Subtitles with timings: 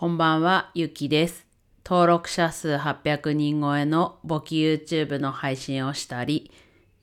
[0.00, 1.46] こんばんは、ゆきです。
[1.84, 6.50] 登録者数800人超えの簿記 YouTube の配信をしたり、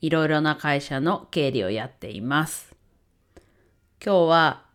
[0.01, 2.75] いろいろな会社の経理をやっています。
[4.03, 4.65] 今日は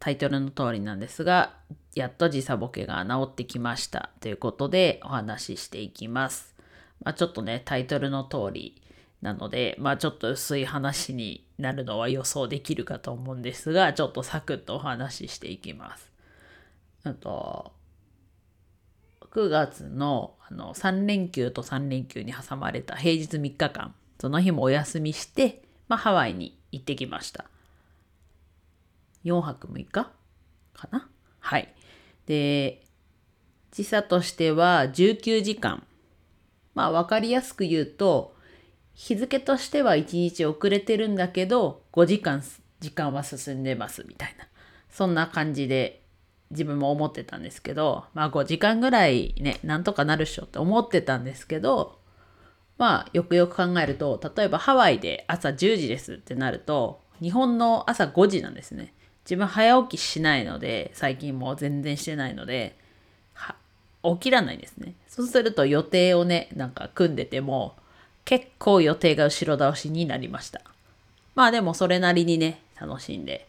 [0.00, 1.54] タイトルの通りなんですが、
[1.94, 6.54] やっと時差ボケが治ってきましたということでお話ししていきます。
[7.02, 8.82] まあ、ちょっとね、タイトルの通り
[9.22, 16.11] なので、まあちょっと薄い話になるのは予想できるかと思うんですが、ちょっとサクッとお話ししていきます。
[17.04, 17.72] あと、
[19.30, 27.46] 9月のあの3連休と3連休に挟まれた平日3日間、その日もお休みして、まあ、ハワイに行ってきました。
[29.24, 30.10] 4泊6日か
[30.90, 31.08] な？
[31.40, 31.72] はい。
[32.26, 32.84] で、
[33.70, 35.82] 時差としては19時間。
[36.74, 38.34] まあ分かりやすく言うと、
[38.94, 42.42] 日付としては1日遅れてるんだけど、5時間、
[42.80, 44.46] 時間は進んでますみたいな。
[44.90, 46.01] そんな感じで
[46.52, 51.98] 自分も思ってたんですけど、まあ5時間ぐらいね、なんとかなるっしょって思ってたんですけど、
[52.78, 58.92] まあよくよく考えると、例えばハワイで朝10時ですってなると、日本の朝5時なんですね。
[59.24, 62.76] 自分早起きしないので、最近もう全然してないので、
[64.02, 64.94] 起きらないんですね。
[65.06, 67.76] そうすると予定をね、なんか組んでても、
[68.24, 70.60] 結構予定が後ろ倒しになりました。
[71.34, 73.46] まあでもそれなりにね、楽しんで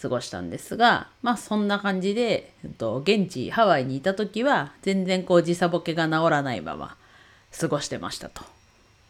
[0.00, 6.96] 過ごしたんですが、まあそんな感じで、えっと、現地ハワイにいた時は全然こう時差ボケが治らないまま
[7.58, 8.42] 過ごしてましたと。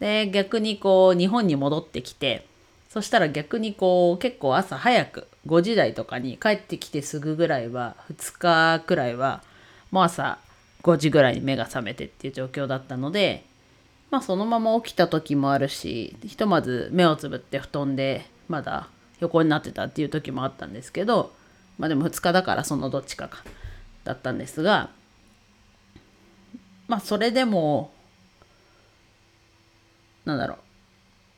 [0.01, 2.47] で、逆にこう日本に戻ってきて、
[2.89, 8.33] そしたら逆にこう結構朝早く5時台とかに帰ってきてすぐぐらいは2
[8.79, 9.43] 日くらいは
[9.91, 10.39] もう朝
[10.83, 13.45] 5時ぐらいに目が覚めてっていう状況だったので
[14.11, 18.89] まあそのまま起きた時もあるしひとまず目をつぶって布団でまだ
[19.21, 21.33] 横になってたっていう時もあったんですけど
[21.79, 23.45] まあでも2日だからそのどっちかか
[24.05, 24.91] だったんですが
[26.87, 27.93] まあそれでも
[30.25, 30.57] なんだろ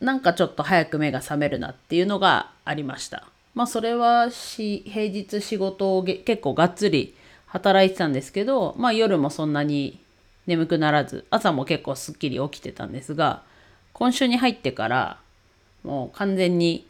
[0.01, 3.27] うなんかちょっと早く目が覚めるなっていうのがありました。
[3.55, 7.15] まあそれはし平日仕事を結構がっつり
[7.47, 10.01] 働いてたんですけど、まあ夜もそんなに
[10.47, 13.43] 眠くならず、朝も結構すっきり起きてたんですが、
[13.93, 15.21] 今週に入ってから
[15.85, 16.87] もう完全に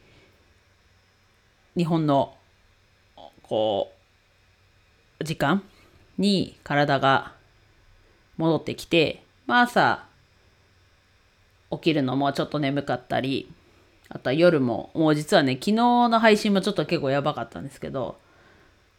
[1.77, 2.35] 日本の
[3.43, 3.93] こ
[5.21, 5.63] う時間
[6.19, 7.33] に体が
[8.37, 10.05] 戻ってきて、まあ朝
[11.71, 13.51] 起きるのもちょっと眠かったり、
[14.09, 18.19] あとは夜も、もう実はね、昨日の配信もちょっと結構やばかったんですけど、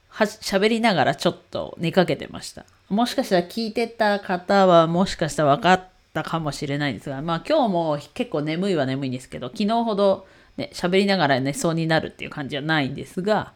[0.08, 2.66] は喋りながらちょっと寝かけてました。
[2.90, 10.26] もしかしたら聞いてた方はもしかしたら分かったかもしれないんですが、まあ今日も結構眠いは眠いんですけど、昨日ほど
[10.57, 13.53] ね、喋りながら寝そうになるっていう感じはないんですが、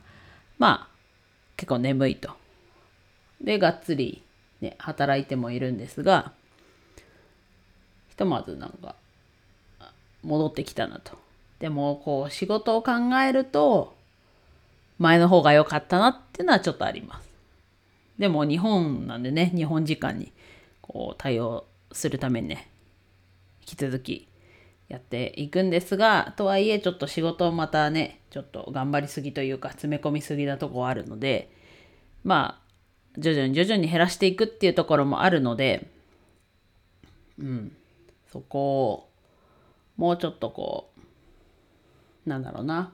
[0.57, 0.95] まあ
[1.57, 2.31] 結構眠いと。
[3.41, 4.21] で、がっつり
[4.61, 6.31] ね、働いてもいるんですが、
[8.09, 8.95] ひとまずなんか
[10.23, 11.17] 戻ってきたなと。
[11.59, 12.91] でもこう仕事を考
[13.25, 13.95] えると
[14.99, 17.29] 前の方が良かったなっていうのはちょっとあります。
[18.17, 20.31] でも日本なんでね、日本時間に
[20.81, 22.69] こう対応するためにね、
[23.61, 24.27] 引き続き
[24.87, 31.51] やっていくんですが、とはいえちょっと仕事をまたね、ちょっと頑張りすぎというか詰め込みすぎなとこあるので、
[32.23, 32.65] まあ
[33.17, 35.89] 徐々に徐々に減らしていくっていうところもあるので、
[37.39, 37.75] うん、
[38.31, 39.09] そこを
[39.97, 40.91] もうちょっとこ
[42.25, 42.91] う、なんだろうな。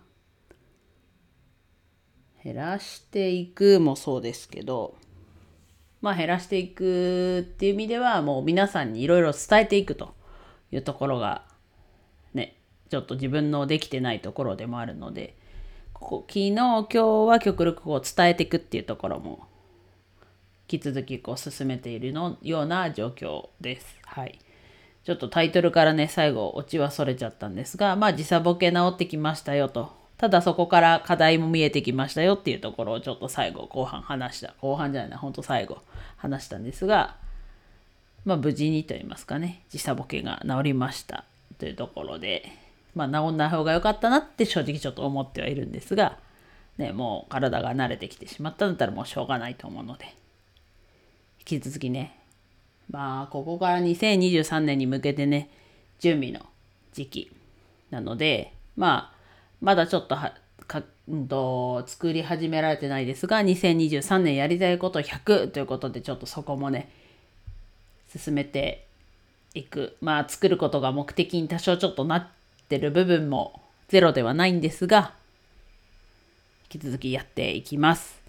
[2.44, 4.96] 減らしていくもそうですけど、
[6.02, 10.14] まあ減らしていくっていう意味では、もう皆さんにいろいろ伝えていくと
[10.72, 11.46] いうところが、
[12.92, 15.34] ちょっと自分のできてないところでもあるので、
[15.94, 19.48] ここ昨日、今日は極力こう伝えていくっていうところも、
[20.70, 23.98] 引き続きこう進めているのような状況です。
[24.04, 24.38] はい。
[25.06, 29.94] ちょっとタイトルからね、最後、オチはそれちゃったんですが、まあ時差ボケ治ってきましたよと。
[30.18, 34.54] ただそこから課題も見えてきましたよっていうところをちょっと最後、後半話した。
[34.60, 35.78] 後半じゃないな、ほんと最後
[36.18, 37.16] 話したんですが、
[38.26, 41.24] まあ無事にと言いますかね、時差ボケが治りました
[41.58, 42.52] というところで、
[42.96, 46.18] まあ治んない方が良かったなって正直ちょっと思ってはいるんですが、
[46.78, 50.06] ね、もう体が慣れてきてしまったんだったらもうしょうがないと思うので、
[51.40, 52.18] 引き続きね、
[52.90, 55.50] まあ、ここから2023年に向けてね、
[56.00, 56.46] 準備の
[56.94, 57.32] 時期
[57.90, 59.16] なので、まあ、
[59.62, 60.34] まだちょっとは、
[60.68, 66.90] かんと、作り始められてないですが、2023年やりたいこと100ということで、ちょっとそこもね、
[68.16, 68.88] 進めて
[69.54, 69.98] いく。
[70.02, 72.28] まあ、作ることが目的に多少ちょっとなっ
[72.72, 75.14] てる部分もゼロではないんですが、
[76.72, 78.22] 引き続きやっていきます。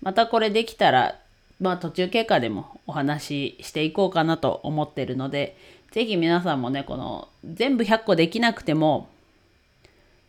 [0.00, 1.18] またこれできたら、
[1.58, 5.56] まあ途中経過でもお話ししていこうかなと思ってるので、
[5.90, 9.08] ぜひ皆さんもね、この全部100個できなくても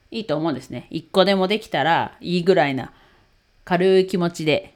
[0.10, 0.88] いいと思うんですね。
[0.90, 2.92] 1個でもできたらいいぐらいな
[3.64, 4.74] 軽い気持ちで。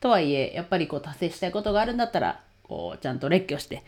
[0.00, 3.84] とはいえ、やっぱりこう達成したいことがあるんだったら、こうちゃんと列挙して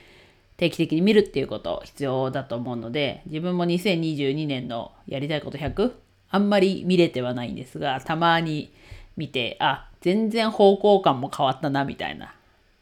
[0.59, 5.93] 定期的に見るっていうこと必要だと思うので、自分も2022年のやりたいこと100
[6.31, 8.71] あんまり見れてはないんですが、たまに
[9.17, 12.35] 見て、あ、全然方向感も変わったな、みたいな。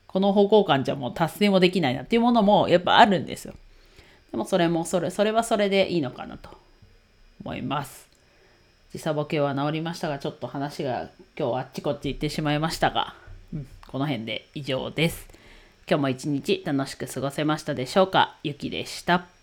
[0.07, 3.55] この方向感じゃもう達成もできないなっていうものもやっぱあるんですよ。
[4.31, 6.49] でもそれもそれ、それはそれでいいのかなと
[7.45, 8.09] 思います。
[8.91, 13.15] 時差ボケは治りましたが、ちょっと話が今日あっちこっち行ってしまいましたが、
[13.53, 15.29] うん、この辺で以上です。
[15.89, 18.37] 今日も一日楽しく過ごせましたでしょうか？
[18.43, 19.36] ゆきでした。